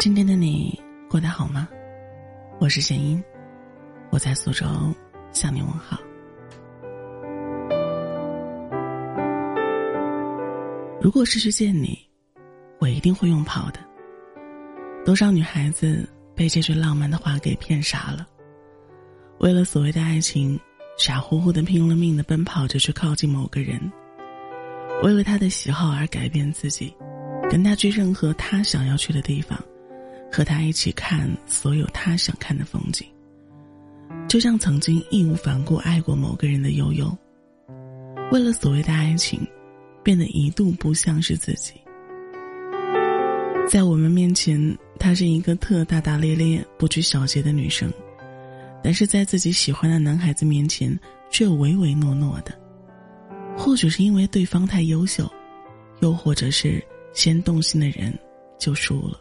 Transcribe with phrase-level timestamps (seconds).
[0.00, 1.68] 今天的你过得好吗？
[2.58, 3.22] 我是贤英，
[4.10, 4.64] 我在苏州
[5.30, 6.00] 向你问好。
[11.02, 11.98] 如果是去见你，
[12.78, 13.80] 我一定会用跑的。
[15.04, 18.26] 多少女孩子被这句浪漫的话给骗傻了，
[19.40, 20.58] 为了所谓的爱情，
[20.96, 23.78] 傻乎乎的拼了命的奔跑着去靠近某个人，
[25.02, 26.96] 为了他的喜好而改变自己，
[27.50, 29.62] 跟他去任何他想要去的地方，
[30.30, 33.06] 和他一起看所有他想看的风景。
[34.28, 37.16] 就像曾经义无反顾爱过某个人的悠悠，
[38.32, 39.40] 为了所谓的爱情。
[40.02, 41.74] 变得一度不像是自己，
[43.68, 44.58] 在我们面前，
[44.98, 47.92] 她是一个特大大咧咧、不拘小节的女生，
[48.82, 50.98] 但是在自己喜欢的男孩子面前
[51.30, 52.58] 却唯唯诺诺的。
[53.58, 55.30] 或许是因为对方太优秀，
[56.00, 58.18] 又或者是先动心的人
[58.58, 59.20] 就输了。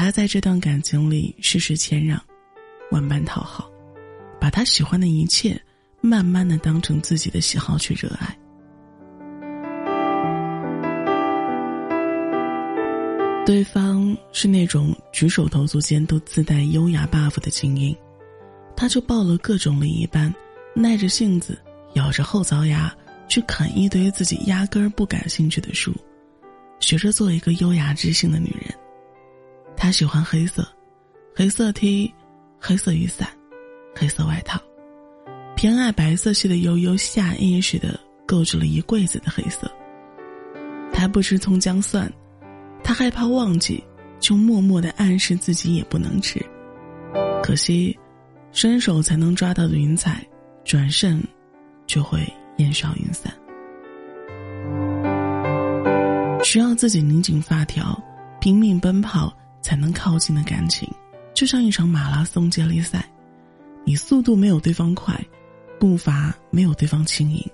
[0.00, 2.18] 他在这段感情里事事谦让，
[2.90, 3.70] 万般讨好，
[4.40, 5.60] 把他喜欢的一切
[6.00, 8.34] 慢慢的当成自己的喜好去热爱。
[13.44, 17.94] 对方是那种举手投足间都自带优雅 buff 的精英，
[18.74, 20.34] 他就报了各种另一班，
[20.74, 21.60] 耐着性子，
[21.92, 22.90] 咬着后槽牙
[23.28, 25.92] 去啃一堆自己压根儿不感兴趣的书，
[26.80, 28.74] 学着做一个优雅知性的女人。
[29.82, 30.62] 他喜欢黑色，
[31.34, 32.12] 黑色 T，
[32.60, 33.26] 黑色雨伞，
[33.96, 34.60] 黑色外套，
[35.56, 39.72] 偏爱白色系的悠悠下意识的购置了一柜子的黑色。
[40.92, 42.12] 他不吃葱姜蒜。
[42.84, 43.82] 他害怕忘记，
[44.18, 46.44] 就默默的暗示自己也不能吃。
[47.42, 47.98] 可惜，
[48.52, 50.22] 伸手才能抓到的云彩，
[50.62, 51.22] 转身
[51.86, 52.20] 就会
[52.58, 53.32] 烟消云散。
[56.44, 57.98] 需要自己拧紧发条，
[58.40, 60.88] 拼命奔跑才能靠近的感情，
[61.34, 63.08] 就像一场马拉松接力赛。
[63.84, 65.18] 你速度没有对方快，
[65.78, 67.44] 步伐没有对方轻盈，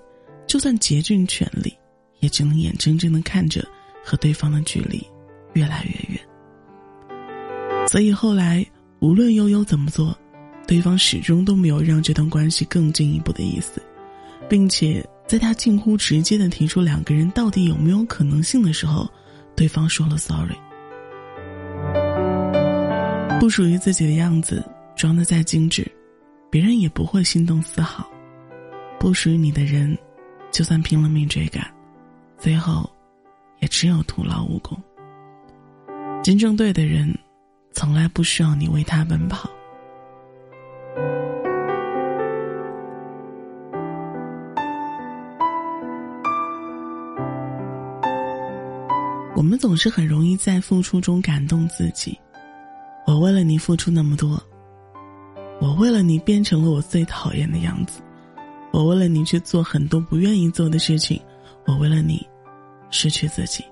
[0.45, 1.73] 就算竭尽全力，
[2.19, 3.67] 也只能眼睁睁的看着
[4.03, 5.05] 和对方的距离。
[5.53, 8.63] 越来越远，所以后来
[8.99, 10.15] 无论悠悠怎么做，
[10.67, 13.81] 对方始终都没有让这段关系更进一步的意思，
[14.47, 19.09] 并且在他近乎直接的提出两个人到底有没有可能性的时候，
[19.55, 20.55] 对方说了 sorry。
[23.39, 24.63] 不属于自己的样子
[24.95, 25.89] 装的再精致，
[26.49, 28.03] 别人也不会心动丝毫；
[28.99, 29.95] 不属于你的人，
[30.51, 31.65] 就算拼了命追赶，
[32.37, 32.89] 最后
[33.59, 34.77] 也只有徒劳无功。
[36.23, 37.15] 真正对的人，
[37.73, 39.49] 从来不需要你为他奔跑。
[49.35, 52.17] 我们总是很容易在付出中感动自己。
[53.17, 54.39] 我为了你付出那么多，
[55.59, 57.99] 我为了你变成了我最讨厌的样子，
[58.71, 61.19] 我为了你去做很多不愿意做的事情，
[61.65, 62.23] 我为了你
[62.91, 63.65] 失去自己。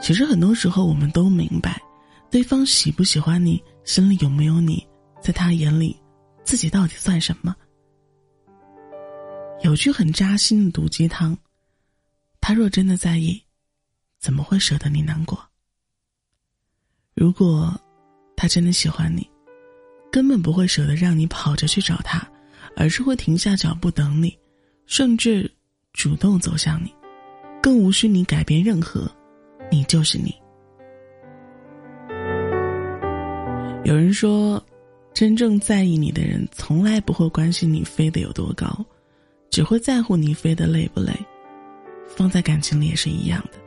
[0.00, 1.82] 其实很多时候，我们都明白，
[2.30, 4.86] 对方喜不喜欢你，心里有没有你，
[5.20, 6.00] 在他眼里，
[6.44, 7.52] 自己到底算什么？
[9.64, 11.36] 有句很扎心的毒鸡汤：
[12.40, 13.42] 他若真的在意，
[14.20, 15.36] 怎么会舍得你难过？
[17.16, 17.76] 如果
[18.44, 19.26] 他真的喜欢你，
[20.12, 22.22] 根本不会舍得让你跑着去找他，
[22.76, 24.38] 而是会停下脚步等你，
[24.84, 25.50] 甚至
[25.94, 26.94] 主动走向你，
[27.62, 29.10] 更无需你改变任何。
[29.72, 30.34] 你就是你。
[33.82, 34.62] 有人说，
[35.14, 38.84] 真正在意你的人，从来不会关心你飞得有多高，
[39.48, 41.14] 只会在乎你飞得累不累。
[42.14, 43.58] 放在感情里也是一样的。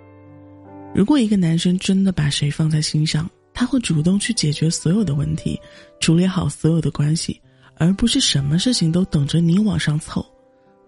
[0.94, 3.28] 如果一个男生真的把谁放在心上，
[3.60, 5.60] 他会主动去解决所有的问题，
[6.00, 7.42] 处理好所有的关系，
[7.78, 10.24] 而不是什么事情都等着你往上凑，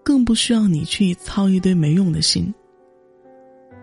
[0.04, 2.54] 更不需要你去操一堆没用的心。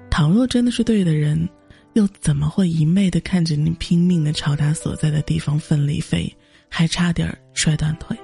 [0.10, 1.50] 倘若真的是对的人，
[1.96, 6.34] 又怎么会一昧的看着你拼命的朝他所在的地方奋力飞，
[6.70, 8.18] 还差点摔断腿？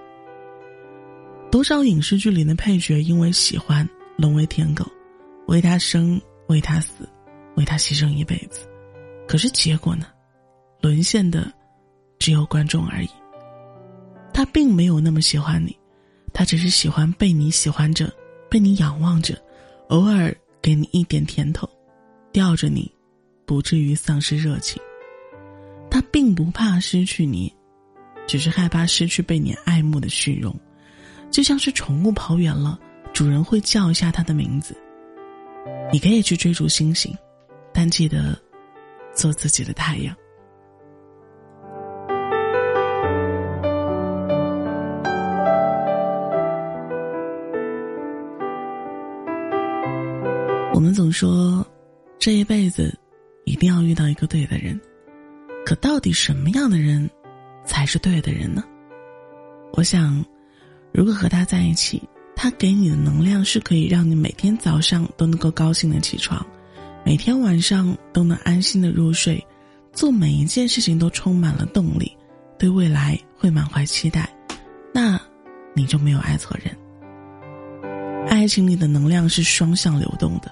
[1.51, 4.89] 多少影视剧里的配角因为喜欢沦为舔狗，
[5.47, 7.05] 为他生，为他死，
[7.57, 8.65] 为他牺牲一辈子，
[9.27, 10.05] 可是结果呢？
[10.83, 11.49] 沦陷的
[12.19, 13.09] 只有观众而已。
[14.33, 15.73] 他并没有那么喜欢你，
[16.33, 18.11] 他只是喜欢被你喜欢着，
[18.49, 19.41] 被你仰望着，
[19.87, 21.69] 偶尔给你一点甜头。
[22.33, 22.91] 吊着你，
[23.45, 24.81] 不至于丧失热情。
[25.89, 27.53] 他并不怕失去你，
[28.27, 30.53] 只是害怕失去被你爱慕的虚荣。
[31.31, 32.77] 就像是宠物跑远了，
[33.13, 34.75] 主人会叫一下它的名字。
[35.93, 37.15] 你可以去追逐星星，
[37.71, 38.37] 但记得
[39.15, 40.13] 做自己的太阳。
[50.73, 51.65] 我们总说，
[52.17, 52.97] 这一辈子
[53.45, 54.79] 一定要遇到一个对的人，
[55.63, 57.07] 可到底什么样的人
[57.63, 58.63] 才是对的人呢？
[59.73, 60.25] 我想，
[60.91, 62.01] 如果和他在一起，
[62.35, 66.43] 他给你的能量是可以让你每天早上都能够高兴的起床，
[67.05, 69.45] 每天晚上都能安心的入睡，
[69.93, 72.11] 做每一件事情都充满了动力，
[72.57, 74.27] 对未来会满怀期待，
[74.91, 75.21] 那，
[75.75, 76.75] 你就没有爱错人。
[78.27, 80.51] 爱情里的能量是双向流动的。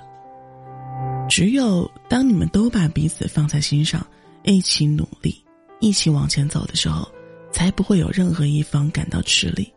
[1.31, 4.05] 只有当你们都把彼此放在心上，
[4.43, 5.41] 一起努力，
[5.79, 7.09] 一起往前走的时候，
[7.53, 9.73] 才不会有任何一方感到吃力。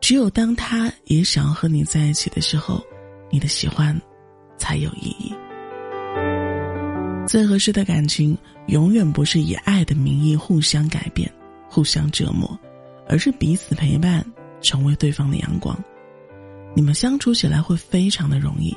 [0.00, 2.80] 只有当他也想要和你在一起的时候，
[3.32, 4.00] 你的喜欢
[4.56, 5.34] 才有意义。
[7.26, 11.28] 最合适的感情，永远不是以爱的名义互相改变、
[11.68, 12.56] 互相折磨，
[13.08, 14.24] 而是彼此陪伴，
[14.60, 15.76] 成为对方的阳光。
[16.76, 18.72] 你们相处起来会非常的容易。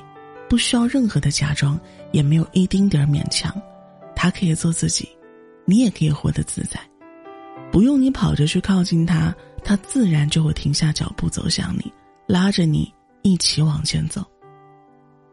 [0.49, 1.79] 不需要任何的假装，
[2.11, 3.53] 也没有一丁点儿勉强，
[4.15, 5.07] 他可以做自己，
[5.65, 6.79] 你也可以活得自在，
[7.71, 11.91] 不用你跑着去靠近他，他自然就会停下脚步走向你，
[12.25, 12.91] 拉着你
[13.23, 14.23] 一起往前走。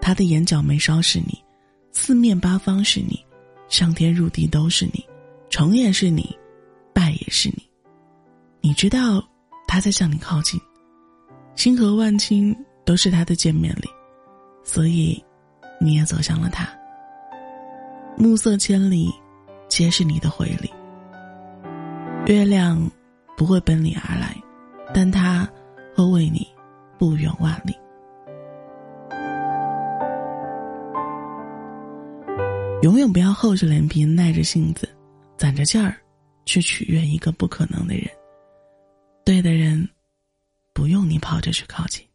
[0.00, 1.42] 他的眼角眉梢是你，
[1.92, 3.24] 四面八方是你，
[3.68, 5.04] 上天入地都是你，
[5.48, 6.36] 成也是你，
[6.92, 7.62] 败也是你。
[8.60, 9.22] 你知道
[9.66, 10.60] 他在向你靠近，
[11.54, 13.88] 星河万顷都是他的见面礼。
[14.64, 15.22] 所以，
[15.78, 16.66] 你也走向了他。
[18.16, 19.12] 暮色千里，
[19.68, 20.72] 皆是你的回礼。
[22.26, 22.90] 月亮
[23.36, 24.34] 不会奔你而来，
[24.94, 25.46] 但它
[25.94, 26.46] 会为你
[26.98, 27.76] 不远万里。
[32.82, 34.88] 永远不要厚着脸皮、耐着性子、
[35.36, 35.96] 攒着劲儿，
[36.46, 38.06] 去取悦一个不可能的人。
[39.24, 39.88] 对的人，
[40.72, 42.06] 不用你跑着去靠近。